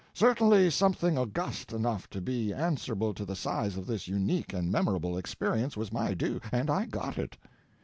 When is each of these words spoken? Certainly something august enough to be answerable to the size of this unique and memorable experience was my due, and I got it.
Certainly 0.15 0.71
something 0.71 1.15
august 1.15 1.71
enough 1.71 2.09
to 2.09 2.21
be 2.21 2.51
answerable 2.51 3.13
to 3.13 3.23
the 3.23 3.35
size 3.35 3.77
of 3.77 3.85
this 3.85 4.07
unique 4.07 4.51
and 4.51 4.71
memorable 4.71 5.15
experience 5.15 5.77
was 5.77 5.93
my 5.93 6.15
due, 6.15 6.41
and 6.51 6.71
I 6.71 6.85
got 6.87 7.19
it. 7.19 7.37